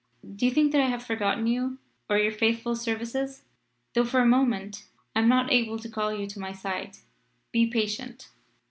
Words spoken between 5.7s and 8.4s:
to call you to my side. Be patient."